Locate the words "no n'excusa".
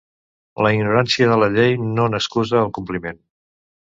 1.99-2.59